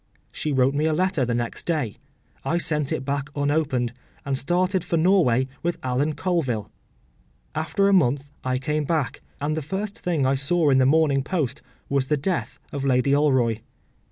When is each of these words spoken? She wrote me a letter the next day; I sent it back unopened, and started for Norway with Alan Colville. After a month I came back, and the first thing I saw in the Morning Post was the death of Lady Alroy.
She 0.31 0.51
wrote 0.51 0.73
me 0.73 0.85
a 0.85 0.93
letter 0.95 1.25
the 1.25 1.35
next 1.35 1.67
day; 1.67 1.97
I 2.43 2.57
sent 2.57 2.91
it 2.91 3.05
back 3.05 3.29
unopened, 3.35 3.93
and 4.25 4.35
started 4.35 4.83
for 4.83 4.97
Norway 4.97 5.47
with 5.61 5.77
Alan 5.83 6.13
Colville. 6.13 6.71
After 7.53 7.87
a 7.87 7.93
month 7.93 8.31
I 8.43 8.57
came 8.57 8.85
back, 8.85 9.21
and 9.39 9.55
the 9.55 9.61
first 9.61 9.95
thing 9.95 10.25
I 10.25 10.33
saw 10.33 10.71
in 10.71 10.79
the 10.79 10.87
Morning 10.87 11.23
Post 11.23 11.61
was 11.87 12.07
the 12.07 12.17
death 12.17 12.57
of 12.71 12.83
Lady 12.83 13.11
Alroy. 13.11 13.59